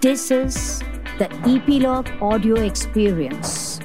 [0.00, 0.78] This is
[1.18, 3.80] the Epilogue Audio Experience.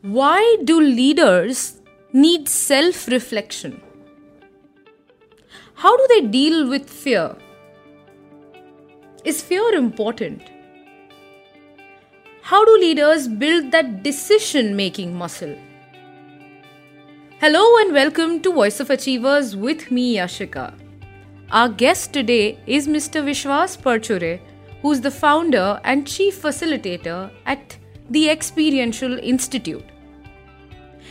[0.00, 1.82] Why do leaders
[2.14, 3.82] need self reflection?
[5.74, 7.36] How do they deal with fear?
[9.24, 10.40] Is fear important?
[12.40, 15.54] How do leaders build that decision making muscle?
[17.40, 20.81] Hello and welcome to Voice of Achievers with me, Yashika.
[21.52, 23.22] Our guest today is Mr.
[23.22, 24.40] Vishwas Parchure,
[24.80, 27.76] who's the founder and chief facilitator at
[28.08, 29.84] the Experiential Institute.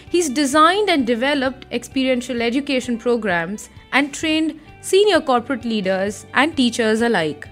[0.09, 7.47] He's designed and developed experiential education programs and trained senior corporate leaders and teachers alike.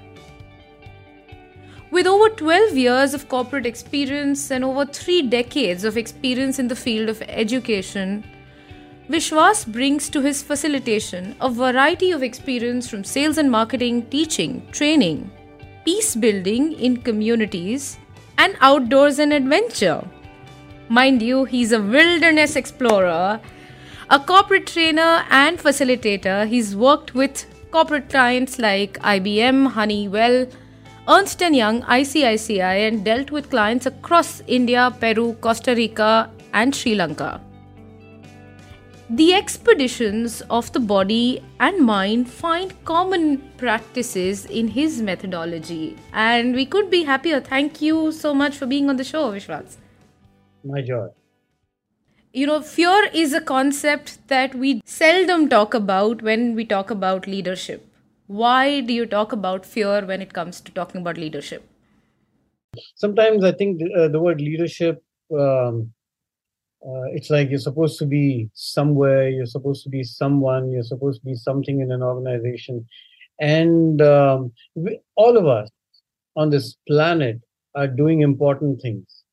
[1.91, 6.75] With over 12 years of corporate experience and over three decades of experience in the
[6.75, 8.23] field of education,
[9.09, 15.31] Vishwas brings to his facilitation a variety of experience from sales and marketing, teaching, training,
[15.83, 17.97] peace building in communities,
[18.37, 20.07] and outdoors and adventure.
[20.89, 23.41] Mind you, he's a wilderness explorer,
[24.11, 26.47] a corporate trainer, and facilitator.
[26.47, 30.47] He's worked with corporate clients like IBM, Honeywell,
[31.07, 36.93] Ernst & Young, ICICI, and dealt with clients across India, Peru, Costa Rica, and Sri
[36.93, 37.41] Lanka.
[39.09, 46.65] The expeditions of the body and mind find common practices in his methodology, and we
[46.65, 47.39] could be happier.
[47.41, 49.77] Thank you so much for being on the show, Vishwas.
[50.63, 51.07] My joy.
[52.33, 57.27] You know, fear is a concept that we seldom talk about when we talk about
[57.27, 57.85] leadership.
[58.27, 61.63] Why do you talk about fear when it comes to talking about leadership?
[62.95, 65.91] Sometimes I think the, uh, the word leadership, um,
[66.85, 71.21] uh, it's like you're supposed to be somewhere, you're supposed to be someone, you're supposed
[71.21, 72.85] to be something in an organization.
[73.39, 75.69] And um, we, all of us
[76.35, 77.39] on this planet
[77.75, 79.23] are doing important things.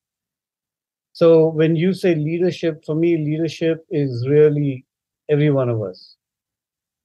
[1.13, 4.85] So when you say leadership, for me, leadership is really
[5.29, 6.15] every one of us.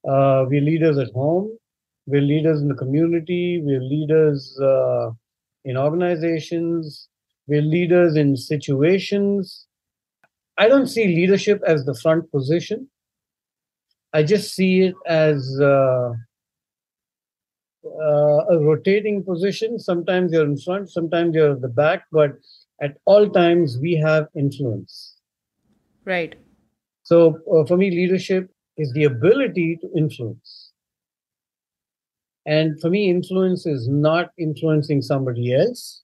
[0.06, 1.56] Uh, we're leaders at home,
[2.06, 3.62] we're leaders in the community.
[3.62, 5.10] We're leaders uh,
[5.64, 7.08] in organizations.
[7.47, 9.66] We're leaders in situations.
[10.58, 12.88] I don't see leadership as the front position.
[14.12, 16.12] I just see it as uh,
[17.84, 19.78] uh, a rotating position.
[19.78, 22.32] Sometimes you're in front, sometimes you're at the back, but
[22.80, 25.16] at all times we have influence.
[26.04, 26.34] Right.
[27.04, 30.72] So uh, for me, leadership is the ability to influence.
[32.44, 36.02] And for me, influence is not influencing somebody else.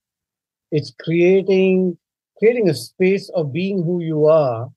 [0.71, 1.99] It's creating
[2.39, 4.69] creating a space of being who you are.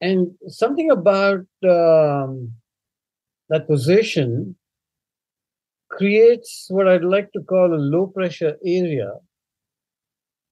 [0.00, 2.52] And something about um,
[3.48, 4.56] that position
[5.90, 9.12] creates what I'd like to call a low pressure area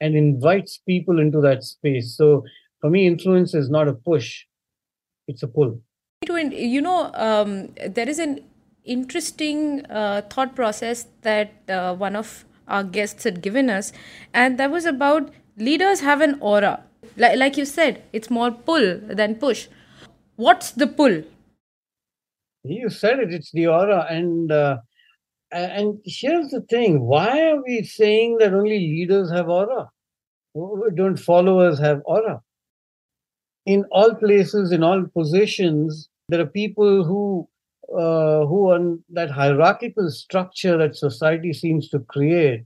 [0.01, 2.17] and invites people into that space.
[2.17, 2.45] So
[2.81, 4.45] for me, influence is not a push,
[5.27, 5.81] it's a pull
[6.29, 8.41] you know um, there is an
[8.85, 13.93] interesting uh, thought process that uh, one of our guests had given us
[14.33, 16.85] and that was about leaders have an aura.
[17.17, 19.69] Like, like you said it's more pull than push.
[20.37, 21.23] What's the pull?
[22.65, 24.79] You said it it's the aura and uh,
[25.51, 29.91] and here's the thing why are we saying that only leaders have aura?
[30.95, 32.41] Don't followers have aura?
[33.67, 37.49] In all places, in all positions, there are people who
[37.93, 42.65] uh, who on that hierarchical structure that society seems to create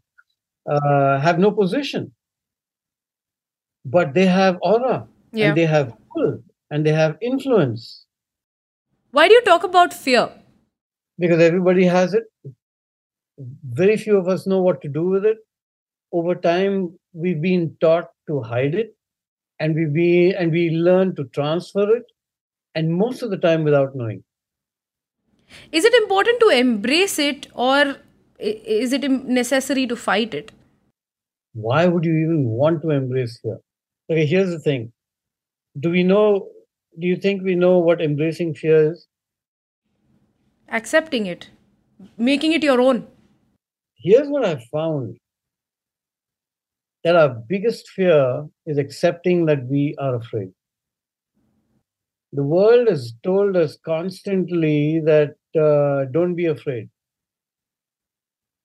[0.70, 2.12] uh, have no position,
[3.84, 5.48] but they have aura yeah.
[5.48, 8.06] and they have pull and they have influence.
[9.10, 10.30] Why do you talk about fear?
[11.18, 12.24] Because everybody has it.
[13.64, 15.38] Very few of us know what to do with it.
[16.12, 18.94] Over time, we've been taught to hide it
[19.60, 22.04] and we be and we learn to transfer it
[22.74, 24.22] and most of the time without knowing
[25.70, 27.96] is it important to embrace it or
[28.38, 30.52] is it necessary to fight it?
[31.54, 33.58] Why would you even want to embrace fear?
[34.10, 34.92] Okay here's the thing.
[35.78, 36.48] Do we know
[37.00, 39.06] do you think we know what embracing fear is?
[40.68, 41.50] Accepting it.
[42.18, 43.06] Making it your own.
[43.96, 45.16] Here's what I've found.
[47.04, 50.52] That our biggest fear is accepting that we are afraid.
[52.32, 56.88] The world has told us constantly that uh, don't be afraid.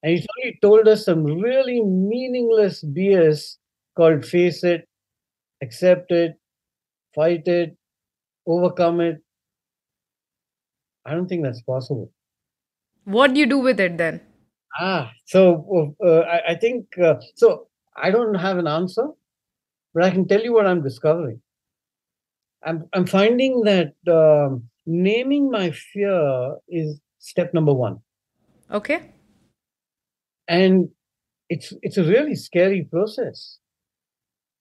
[0.03, 3.57] And he's only told us some really meaningless BS
[3.95, 4.87] called face it,
[5.61, 6.35] accept it,
[7.15, 7.75] fight it,
[8.45, 9.17] overcome it.
[11.05, 12.11] I don't think that's possible.
[13.05, 14.21] What do you do with it then?
[14.79, 17.67] Ah, so uh, I, I, think uh, so.
[17.95, 19.07] I don't have an answer,
[19.93, 21.41] but I can tell you what I'm discovering.
[22.63, 27.99] I'm I'm finding that um, naming my fear is step number one.
[28.71, 29.11] Okay.
[30.47, 30.89] And
[31.49, 33.59] it's it's a really scary process.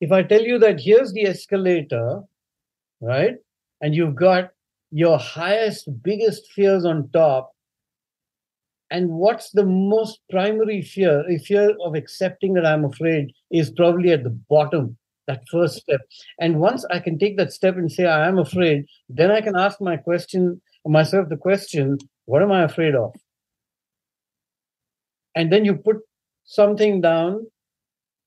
[0.00, 2.20] If I tell you that here's the escalator,
[3.00, 3.36] right,
[3.80, 4.50] and you've got
[4.90, 7.52] your highest, biggest fears on top,
[8.90, 11.24] and what's the most primary fear?
[11.28, 14.96] A fear of accepting that I'm afraid is probably at the bottom
[15.26, 16.00] that first step.
[16.38, 19.56] And once i can take that step and say i am afraid then i can
[19.56, 23.14] ask my question myself the question what am i afraid of?
[25.34, 25.98] And then you put
[26.44, 27.46] something down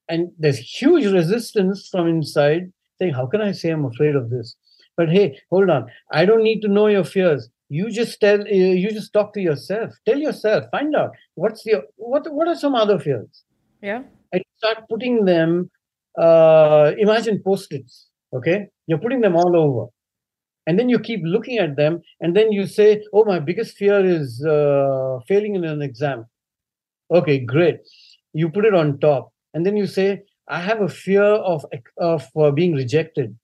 [0.08, 4.56] and there's huge resistance from inside saying how can i say i'm afraid of this?
[4.96, 5.86] But hey hold on.
[6.12, 7.48] I don't need to know your fears.
[7.68, 9.92] You just tell you just talk to yourself.
[10.06, 13.44] Tell yourself find out what's your what what are some other fears?
[13.82, 14.02] Yeah.
[14.32, 15.70] And start putting them
[16.18, 18.68] uh, imagine post-its okay?
[18.86, 19.90] You're putting them all over.
[20.66, 24.04] And then you keep looking at them and then you say oh my biggest fear
[24.04, 26.26] is uh, failing in an exam.
[27.10, 27.80] Okay great.
[28.32, 31.64] You put it on top and then you say i have a fear of
[31.98, 33.36] of uh, being rejected.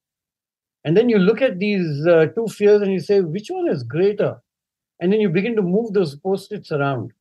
[0.84, 3.82] And then you look at these uh, two fears and you say which one is
[3.82, 4.36] greater?
[5.00, 7.12] And then you begin to move those post-its around.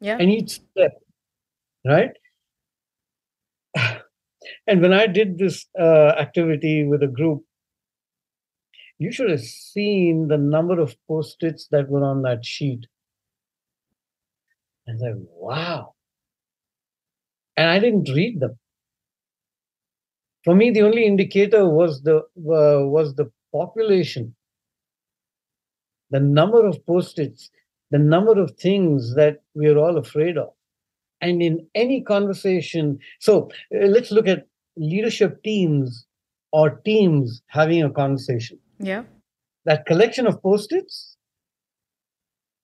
[0.00, 0.16] Yeah.
[0.18, 0.92] And each step
[1.84, 2.10] right
[4.66, 7.42] and when I did this uh, activity with a group,
[8.98, 12.86] you should have seen the number of post its that were on that sheet.
[14.86, 15.94] And I said, wow.
[17.56, 18.58] And I didn't read them.
[20.44, 24.34] For me, the only indicator was the uh, was the population,
[26.10, 27.50] the number of post-its,
[27.90, 30.50] the number of things that we are all afraid of
[31.20, 34.46] and in any conversation so uh, let's look at
[34.76, 36.06] leadership teams
[36.52, 38.58] or teams having a conversation.
[38.78, 39.04] Yeah.
[39.64, 41.16] That collection of post-its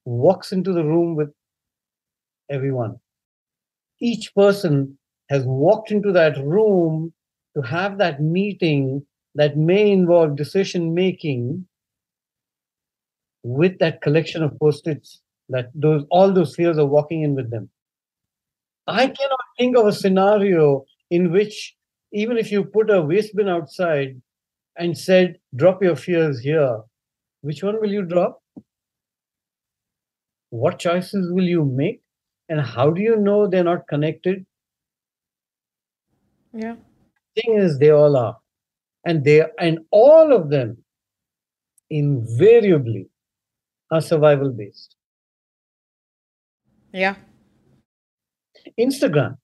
[0.05, 1.32] walks into the room with
[2.50, 2.99] everyone.
[4.00, 4.99] Each person
[5.31, 7.12] has walked into that room
[7.56, 9.05] to have that meeting
[9.35, 11.67] that may involve decision making
[13.43, 17.69] with that collection of post-its that those all those fears are walking in with them.
[18.87, 21.76] I cannot think of a scenario in which,
[22.12, 24.20] even if you put a waste bin outside
[24.76, 26.81] and said, drop your fears here,
[27.41, 28.41] which one will you drop?
[30.50, 32.03] What choices will you make?
[32.49, 34.44] And how do you know they're not connected?
[36.53, 36.76] Yeah.
[37.35, 38.37] Thing is, they all are.
[39.06, 40.76] And they and all of them
[41.88, 43.08] invariably
[43.91, 44.97] are survival based.
[46.93, 47.17] Yeah.
[48.79, 49.38] Instagram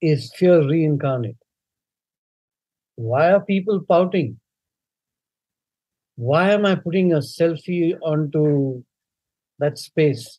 [0.00, 1.36] is fear reincarnate.
[2.96, 4.40] Why are people pouting?
[6.16, 8.82] Why am I putting a selfie onto
[9.58, 10.38] that space?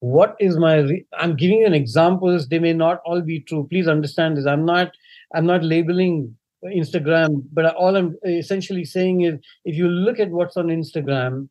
[0.00, 0.76] What is my?
[0.76, 2.48] Re- I'm giving you an examples.
[2.48, 3.66] They may not all be true.
[3.68, 4.46] Please understand this.
[4.46, 4.92] I'm not.
[5.34, 9.34] I'm not labeling Instagram, but all I'm essentially saying is,
[9.64, 11.48] if you look at what's on Instagram,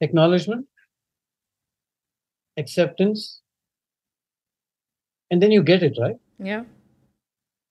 [0.00, 0.66] acknowledgement,
[2.58, 3.40] acceptance
[5.30, 6.16] and then you get it right?
[6.38, 6.64] Yeah.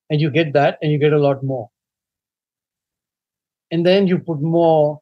[0.10, 1.70] And you get that and you get a lot more.
[3.72, 5.00] And then you put more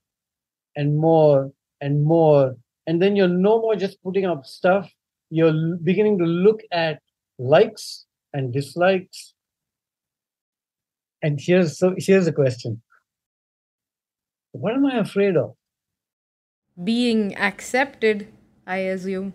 [0.75, 2.55] and more and more.
[2.88, 4.89] And then you're no more just putting up stuff.
[5.29, 7.01] You're beginning to look at
[7.38, 9.33] likes and dislikes.
[11.21, 12.81] And here's so here's a question.
[14.51, 15.55] What am i afraid of?
[16.83, 18.27] Being accepted
[18.67, 19.33] i assume.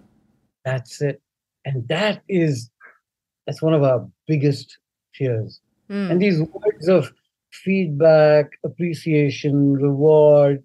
[0.64, 1.20] That's it.
[1.64, 2.69] And that is
[3.50, 4.78] that's one of our biggest
[5.12, 5.60] fears.
[5.90, 6.10] Mm.
[6.12, 7.12] And these words of
[7.50, 10.62] feedback, appreciation, reward,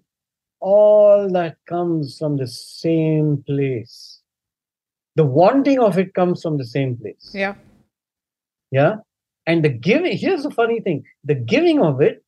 [0.60, 4.20] all that comes from the same place.
[5.16, 7.32] The wanting of it comes from the same place.
[7.34, 7.56] Yeah.
[8.70, 8.98] Yeah.
[9.48, 12.22] And the giving, here's the funny thing the giving of it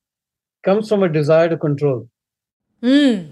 [0.65, 2.09] comes from a desire to control.
[2.83, 3.31] Mm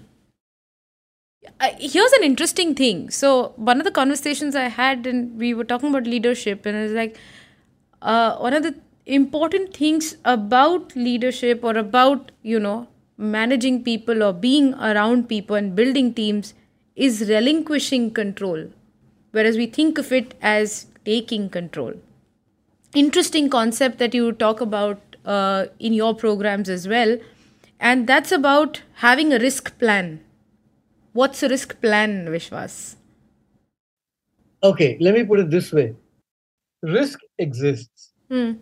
[1.60, 3.10] uh, here's an interesting thing.
[3.10, 6.92] So one of the conversations I had, and we were talking about leadership, and it's
[6.92, 7.18] like
[8.02, 8.74] uh, one of the
[9.06, 15.74] important things about leadership or about you know managing people or being around people and
[15.74, 16.54] building teams
[16.96, 18.66] is relinquishing control,
[19.32, 21.94] whereas we think of it as taking control.
[22.94, 27.18] Interesting concept that you talk about uh, in your programs as well
[27.80, 30.20] and that's about having a risk plan.
[31.12, 32.96] What's a risk plan, Vishwas?
[34.62, 35.94] Okay, let me put it this way
[36.82, 38.12] risk exists.
[38.30, 38.52] Hmm.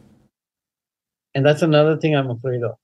[1.34, 2.76] And that's another thing I'm afraid of.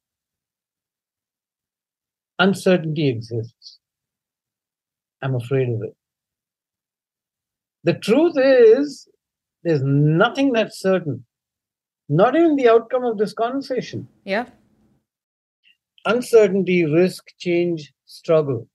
[2.39, 3.79] Uncertainty exists.
[5.23, 5.97] I'm afraid of it.
[7.85, 9.09] The truth is,
[9.63, 11.25] there's nothing that's certain,
[12.09, 14.09] not even the outcome of this conversation.
[14.25, 14.47] Yeah.
[16.05, 18.69] Uncertainty, risk, change, struggle.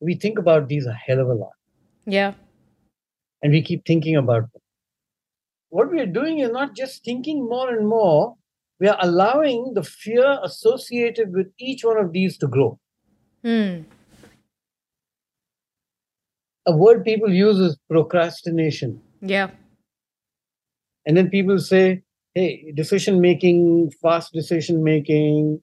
[0.00, 1.52] We think about these a hell of a lot
[2.06, 2.34] Yeah.
[3.42, 4.62] and we keep thinking about them.
[5.68, 8.34] What we are doing is not just thinking more and more,
[8.80, 12.78] we are allowing the fear associated with each one of these to grow.
[13.44, 13.82] Hmm.
[16.66, 19.00] A word people use is procrastination.
[19.20, 19.50] Yeah.
[21.06, 22.02] And then people say,
[22.34, 25.62] hey, decision making, fast decision making,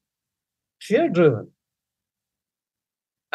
[0.82, 1.50] fear driven.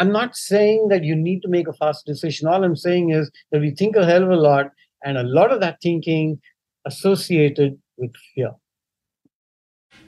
[0.02, 2.48] I'm not saying that you need to make a fast decision.
[2.48, 4.72] All I'm saying is that we think a hell of a lot,
[5.04, 6.40] and a lot of that thinking
[6.84, 8.50] associated with fear.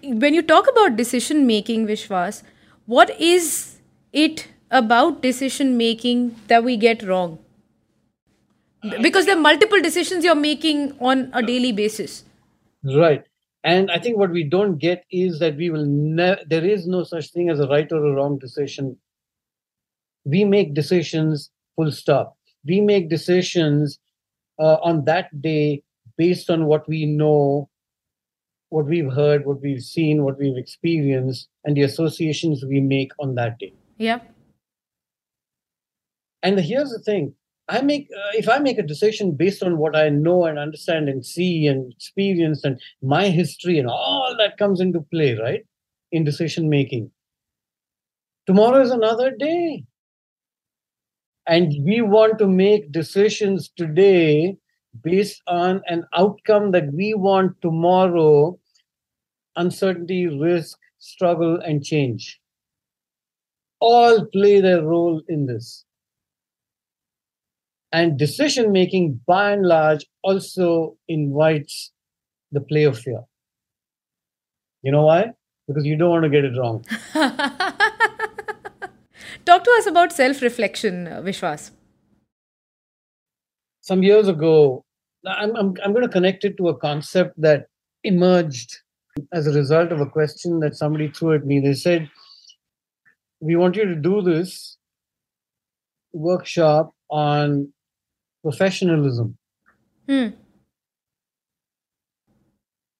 [0.02, 2.42] When you talk about decision making, Vishwas,
[2.86, 3.78] what is
[4.12, 7.38] it about decision making that we get wrong?
[9.00, 12.24] Because there are multiple decisions you're making on a daily basis.
[12.82, 13.22] Right.
[13.62, 17.04] And I think what we don't get is that we will never, there is no
[17.04, 18.98] such thing as a right or a wrong decision.
[20.24, 22.36] We make decisions full stop.
[22.64, 23.98] We make decisions
[24.58, 25.82] uh, on that day
[26.16, 27.68] based on what we know,
[28.68, 33.34] what we've heard, what we've seen, what we've experienced, and the associations we make on
[33.34, 33.72] that day.
[33.98, 34.22] yep
[36.42, 37.34] And here's the thing
[37.68, 41.08] I make uh, if I make a decision based on what I know and understand
[41.08, 45.64] and see and experience and my history and all that comes into play, right?
[46.12, 47.10] In decision making.
[48.46, 49.84] Tomorrow is another day.
[51.46, 54.56] And we want to make decisions today
[55.02, 58.58] based on an outcome that we want tomorrow
[59.56, 62.40] uncertainty, risk, struggle, and change.
[63.80, 65.84] All play their role in this.
[67.92, 71.92] And decision making, by and large, also invites
[72.50, 73.22] the play of fear.
[74.82, 75.32] You know why?
[75.66, 76.84] Because you don't want to get it wrong.
[79.44, 81.70] Talk to us about self reflection, Vishwas.
[83.82, 84.84] Some years ago,
[85.26, 87.66] I'm, I'm, I'm going to connect it to a concept that
[88.02, 88.78] emerged
[89.32, 91.60] as a result of a question that somebody threw at me.
[91.60, 92.10] They said,
[93.40, 94.78] We want you to do this
[96.14, 97.72] workshop on
[98.42, 99.36] professionalism.
[100.08, 100.28] Hmm.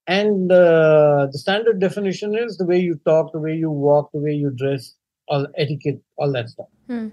[0.07, 4.21] And uh, the standard definition is the way you talk, the way you walk, the
[4.21, 4.95] way you dress,
[5.29, 6.67] all etiquette, all that stuff.
[6.87, 7.09] Hmm.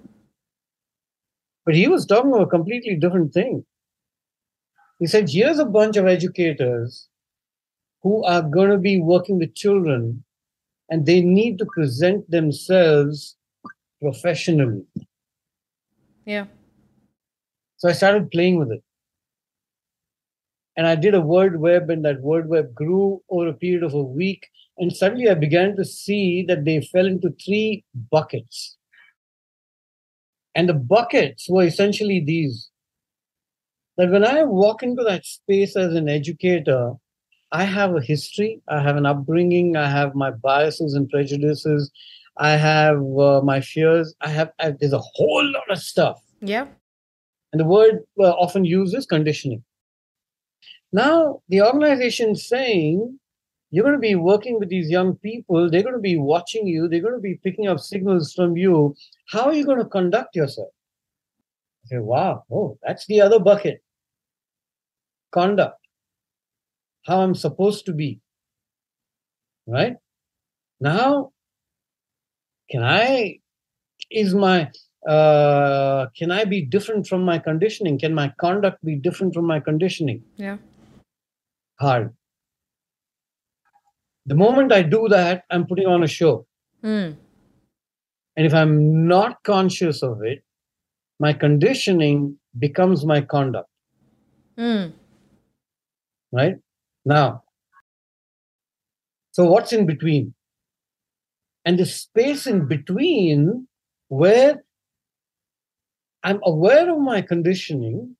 [1.65, 3.65] But he was talking about a completely different thing.
[4.99, 7.07] He said, here's a bunch of educators
[8.03, 10.23] who are going to be working with children
[10.89, 13.37] and they need to present themselves
[14.01, 14.85] professionally.
[16.25, 16.45] Yeah.
[17.77, 18.83] So I started playing with it.
[20.77, 23.93] And I did a word web, and that word web grew over a period of
[23.93, 24.47] a week.
[24.77, 28.77] And suddenly I began to see that they fell into three buckets.
[30.55, 32.69] And the buckets were essentially these
[33.97, 36.93] that when I walk into that space as an educator,
[37.51, 41.91] I have a history, I have an upbringing, I have my biases and prejudices,
[42.37, 46.21] I have uh, my fears, I have, I, there's a whole lot of stuff.
[46.39, 46.67] Yeah.
[47.51, 49.63] And the word uh, often used is conditioning.
[50.93, 53.17] Now, the organization saying
[53.69, 56.89] you're going to be working with these young people, they're going to be watching you,
[56.89, 58.95] they're going to be picking up signals from you.
[59.29, 60.69] How are you going to conduct yourself?
[61.85, 63.81] I say, wow, oh, that's the other bucket.
[65.31, 65.79] Conduct.
[67.05, 68.19] How I'm supposed to be.
[69.65, 69.95] Right?
[70.81, 71.31] Now,
[72.69, 73.39] can I,
[74.09, 74.69] is my,
[75.07, 77.97] uh, can I be different from my conditioning?
[77.99, 80.23] Can my conduct be different from my conditioning?
[80.35, 80.57] Yeah.
[81.81, 82.13] Hard.
[84.27, 86.45] The moment I do that, I'm putting on a show.
[86.81, 87.13] Hmm.
[88.37, 90.43] And if I'm not conscious of it,
[91.19, 93.67] my conditioning becomes my conduct.
[94.57, 94.87] Hmm.
[96.31, 96.55] Right?
[97.03, 97.43] Now,
[99.31, 100.33] so what's in between?
[101.65, 103.67] And the space in between
[104.07, 104.63] where
[106.23, 108.15] I'm aware of my conditioning.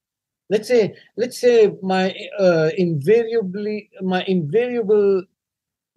[0.51, 5.23] Let's say, let's say my uh, invariably, my invariable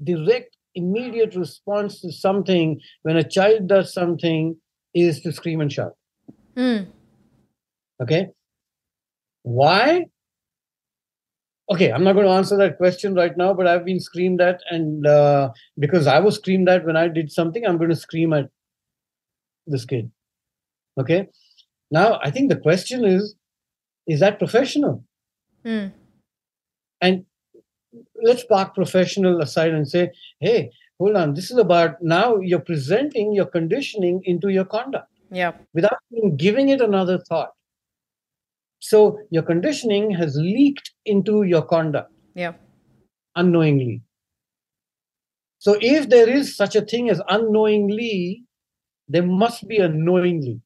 [0.03, 4.57] direct immediate response to something when a child does something
[4.95, 5.97] is to scream and shout.
[6.57, 6.85] Hmm.
[8.01, 8.29] Okay.
[9.43, 10.07] Why?
[11.69, 14.61] Okay, I'm not going to answer that question right now, but I've been screamed at,
[14.71, 18.33] and uh, because I was screamed at when I did something, I'm going to scream
[18.33, 18.51] at
[19.67, 20.13] this kid.
[21.01, 21.27] Okay.
[21.91, 23.35] Now, I think the question is
[24.07, 25.05] is that professional?
[25.65, 25.89] Hmm.
[27.01, 27.25] And
[28.23, 33.33] let's park professional aside and say, hey, hold on, this is about now you're presenting
[33.33, 35.53] your conditioning into your conduct Yeah.
[35.75, 37.53] without even giving it another thought.
[38.81, 42.55] So your conditioning has leaked into your conduct Yeah.
[43.37, 44.03] unknowingly.
[45.59, 48.45] So if there is such a thing as unknowingly,
[49.09, 50.61] there must be a knowingly.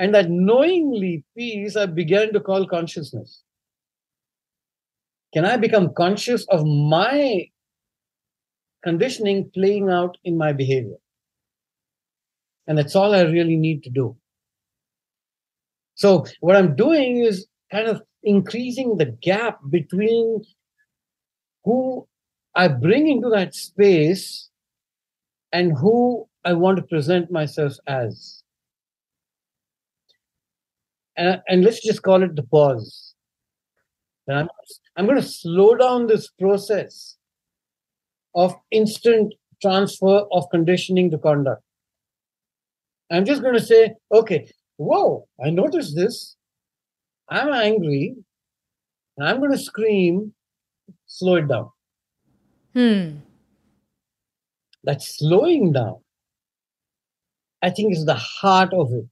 [0.00, 3.42] And that knowingly piece I began to call consciousness.
[5.34, 7.50] Can I become conscious of my
[8.82, 10.96] conditioning playing out in my behavior?
[12.66, 14.16] And that's all I really need to do.
[15.96, 20.42] So, what I'm doing is kind of increasing the gap between
[21.62, 22.08] who
[22.54, 24.48] I bring into that space
[25.52, 28.39] and who I want to present myself as.
[31.20, 33.14] And, and let's just call it the pause.
[34.26, 34.48] And I'm,
[34.96, 37.18] I'm going to slow down this process
[38.34, 41.62] of instant transfer of conditioning to conduct.
[43.12, 46.36] I'm just going to say, okay, whoa, I noticed this.
[47.28, 48.14] I'm angry.
[49.18, 50.32] And I'm going to scream,
[51.06, 51.68] slow it down.
[52.72, 53.16] Hmm.
[54.84, 55.96] That slowing down,
[57.60, 59.04] I think, is the heart of it.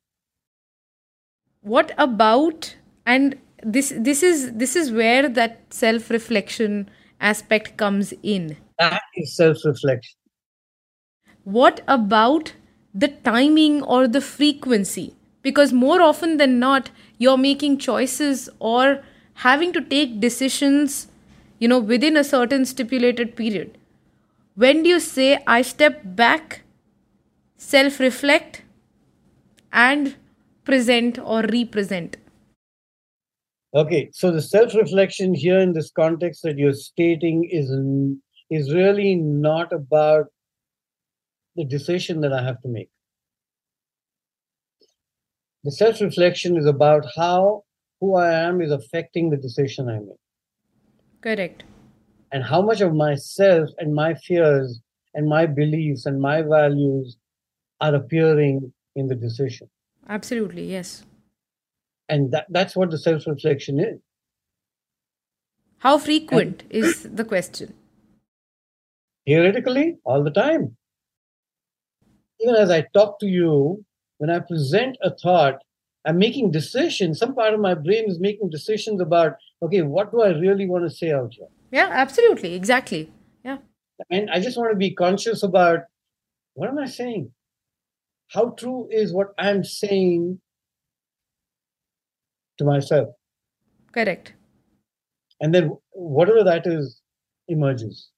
[1.63, 6.89] What about and this this is this is where that self reflection
[7.21, 8.57] aspect comes in.
[8.79, 10.15] That is self reflection.
[11.45, 12.53] what about
[12.95, 15.15] the timing or the frequency?
[15.43, 19.03] Because more often than not you're making choices or
[19.47, 21.09] having to take decisions
[21.59, 23.77] you know within a certain stipulated period.
[24.55, 26.63] When do you say i step back
[27.57, 28.63] self reflect
[29.73, 30.17] and
[30.71, 32.17] present or represent
[33.75, 37.71] Okay, so the self reflection here in this context that you're stating is,
[38.51, 40.27] is really not about
[41.55, 42.89] the decision that I have to make.
[45.65, 47.65] The self reflection is about how
[48.01, 50.23] who I am is affecting the decision I make,
[51.21, 51.65] correct
[52.33, 54.81] and how much of myself and my fears
[55.15, 57.17] and my beliefs and my values
[57.81, 59.69] are appearing in the decision.
[60.09, 61.05] Absolutely yes
[62.09, 63.99] And that, that's what the self reflection is.
[65.87, 67.75] how frequent is the question
[69.27, 70.77] theoretically all the time.
[72.41, 73.85] Even as I talk to you,
[74.19, 75.57] when I present a thought,
[76.07, 77.19] I'm making decisions.
[77.19, 80.85] Some part of my brain is making decisions about, okay, what do I really want
[80.89, 81.49] to say out here?
[81.71, 83.13] yeah absolutely exactly
[83.45, 83.59] yeah
[84.11, 85.81] And I just want to be conscious about
[86.55, 87.31] what am I saying?
[88.29, 90.41] How true is what I'm saying
[92.59, 93.09] to myself?
[93.93, 94.33] correct
[95.41, 97.01] And then whatever that is
[97.49, 98.11] emerges.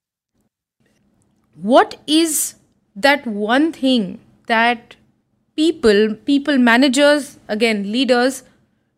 [1.54, 2.54] what is
[2.96, 4.96] that one thing that
[5.56, 8.42] people people managers again leaders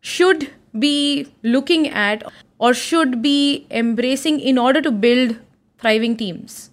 [0.01, 0.49] should
[0.79, 2.23] be looking at
[2.59, 5.35] or should be embracing in order to build
[5.79, 6.69] thriving teams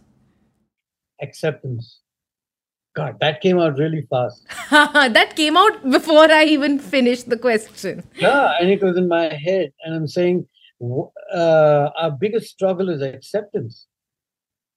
[1.22, 1.99] Acceptance.
[2.94, 4.46] God, that came out really fast.
[4.70, 9.32] that came out before i even finished the question Yeah, and it was in my
[9.32, 10.46] head, and I'm saying
[11.32, 13.86] uh, our biggest struggle is acceptance.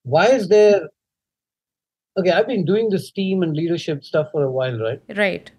[0.03, 0.89] Why is there?
[2.17, 5.01] Okay, I've been doing this team and leadership stuff for a while, right?
[5.15, 5.49] right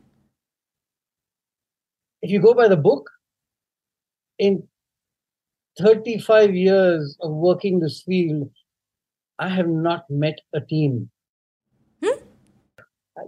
[2.23, 3.11] If you go by the book,
[4.39, 4.67] in
[5.79, 8.51] 35 years of working this field,
[9.39, 11.11] I have not met a team.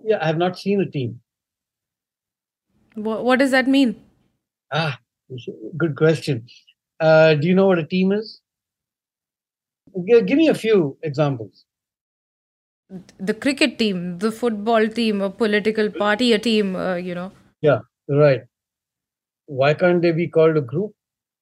[0.05, 1.21] Yeah, I have not seen a team.
[2.97, 3.95] Wha what does that mean
[4.73, 4.99] Ah,
[5.77, 6.47] good question.
[7.01, 8.41] Uh, do you know what a team is?
[10.07, 11.65] G- give me a few examples.
[13.19, 17.31] the cricket team the football team a political party a team uh, you know
[17.61, 18.43] Yeah, right.
[19.47, 20.95] Why can't they be called a group?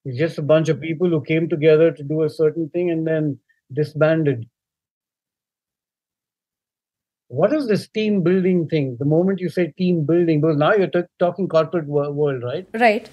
[0.05, 3.07] It's just a bunch of people who came together to do a certain thing and
[3.07, 3.39] then
[3.73, 4.49] disbanded.
[7.35, 8.97] What is this team building thing?
[8.99, 12.67] The moment you say team building, because now you're t- talking corporate wo- world, right?
[12.75, 13.11] right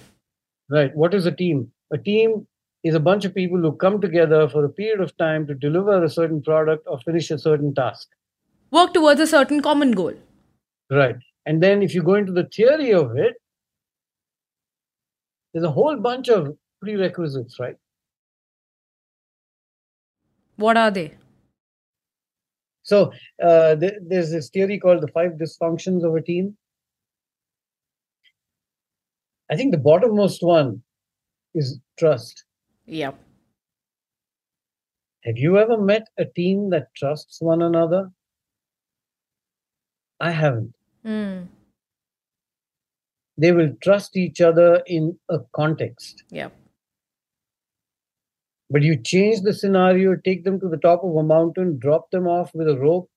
[0.70, 0.94] Right.
[0.96, 1.72] What is a team?
[1.92, 2.46] A team
[2.84, 6.02] is a bunch of people who come together for a period of time to deliver
[6.04, 8.08] a certain product or finish a certain task.
[8.70, 10.14] Work towards a certain common goal.
[10.90, 11.16] Right.
[11.46, 13.34] And then if you go into the theory of it,
[15.52, 17.76] there's a whole bunch of prerequisites, right?
[20.56, 21.12] What are they?
[22.82, 26.56] So uh, th- there's this theory called the five dysfunctions of a team.
[29.50, 30.82] I think the bottommost one
[31.54, 32.44] is trust.
[32.86, 33.18] Yep.
[35.24, 38.10] Have you ever met a team that trusts one another?
[40.18, 40.74] I haven't.
[41.04, 41.46] Mm.
[43.38, 46.24] They will trust each other in a context.
[46.30, 46.52] Yep.
[48.72, 52.26] But you change the scenario, take them to the top of a mountain, drop them
[52.26, 53.10] off with a rope,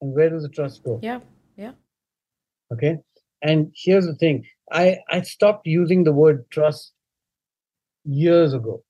[0.00, 1.00] and where does the trust go?
[1.02, 1.18] Yeah.
[1.56, 1.72] Yeah.
[2.72, 2.98] Okay.
[3.42, 6.92] And here's the thing I, I stopped using the word trust
[8.04, 8.84] years ago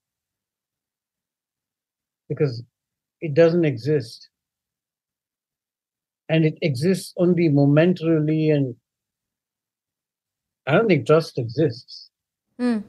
[2.29, 2.63] because
[3.23, 4.29] it doesn't exist.
[6.29, 8.75] And it exists only momentarily, and
[10.67, 12.11] I don't think trust exists.
[12.61, 12.83] Mm.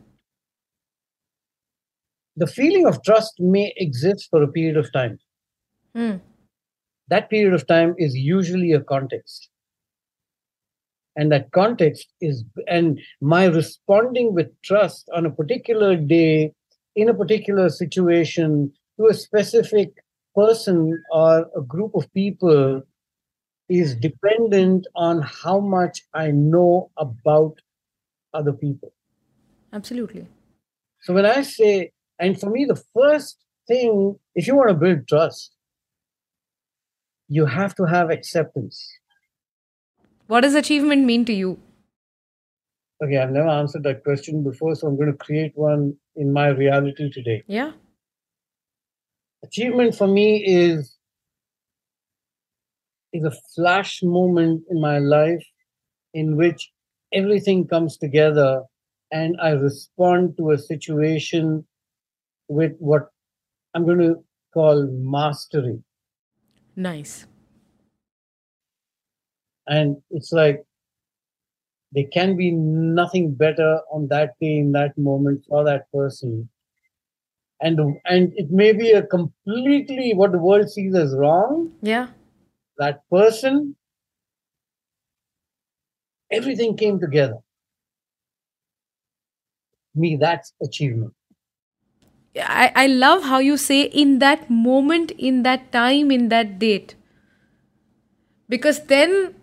[2.38, 5.20] The feeling of trust may exist for a period of time.
[5.96, 6.22] Mm.
[7.10, 9.50] That period of time is usually a context.
[11.16, 16.54] And that context is, and my responding with trust on a particular day,
[16.96, 19.90] in a particular situation, to a specific
[20.36, 22.84] person or a group of people
[23.68, 27.56] is dependent on how much I know about
[28.34, 28.94] other people.
[29.74, 30.28] Absolutely.
[31.02, 35.08] So when I say, and for me, the first thing, if you want to build
[35.08, 35.52] trust,
[37.28, 38.88] you have to have acceptance.
[40.28, 41.60] What does achievement mean to you?
[43.04, 46.48] Okay, I've never answered that question before, so I'm going to create one in my
[46.48, 47.44] reality today.
[47.48, 47.74] Yeah.
[49.44, 50.98] Achievement for me is
[53.14, 55.46] is a flash moment in my life
[56.14, 56.72] in which
[57.14, 58.64] everything comes together
[59.12, 61.66] and I respond to a situation
[62.48, 63.10] with what
[63.74, 65.80] I'm going to call mastery.
[66.76, 67.26] Nice.
[69.68, 70.64] And it's like
[71.92, 76.50] there can be nothing better on that day in that moment for that person.
[77.60, 81.72] And and it may be a completely what the world sees as wrong.
[81.82, 82.10] Yeah.
[82.78, 83.76] That person,
[86.32, 87.38] everything came together.
[89.96, 91.14] Me, that's achievement.
[92.42, 96.96] I, I love how you say in that moment, in that time, in that date.
[98.50, 99.36] Because then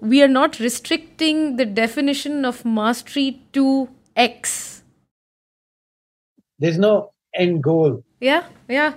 [0.00, 4.82] we are not restricting the definition of mastery to X.
[6.58, 8.02] There's no end goal.
[8.20, 8.94] Yeah, yeah.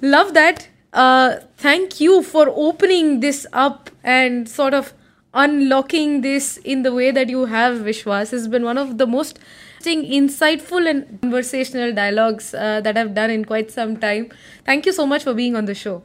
[0.00, 0.68] Love that.
[0.92, 4.94] Uh, thank you for opening this up and sort of
[5.34, 8.32] unlocking this in the way that you have, Vishwas.
[8.32, 9.38] It's been one of the most
[9.84, 14.30] insightful and conversational dialogues uh, that I've done in quite some time.
[14.64, 16.02] Thank you so much for being on the show.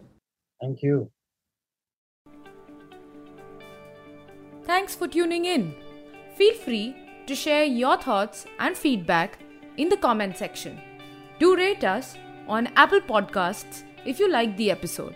[0.61, 1.11] Thank you.
[4.63, 5.73] Thanks for tuning in.
[6.35, 9.39] Feel free to share your thoughts and feedback
[9.77, 10.79] in the comment section.
[11.39, 12.15] Do rate us
[12.47, 15.15] on Apple Podcasts if you like the episode.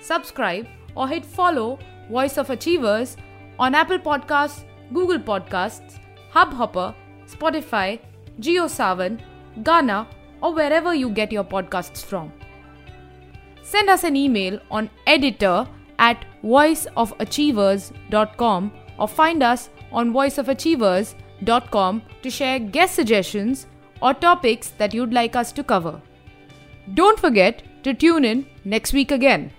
[0.00, 1.78] Subscribe or hit follow
[2.10, 3.16] Voice of Achievers
[3.58, 5.98] on Apple Podcasts, Google Podcasts,
[6.32, 6.94] Hubhopper,
[7.30, 8.00] Spotify,
[8.40, 9.20] JioSaavn,
[9.62, 10.06] Gaana,
[10.42, 12.32] or wherever you get your podcasts from.
[13.62, 15.66] Send us an email on editor
[15.98, 23.66] at voiceofachievers.com or find us on voiceofachievers.com to share guest suggestions
[24.02, 26.00] or topics that you'd like us to cover.
[26.94, 29.52] Don't forget to tune in next week again.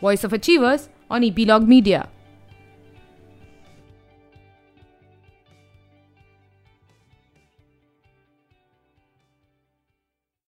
[0.00, 2.08] Voice of Achievers on Epilogue Media.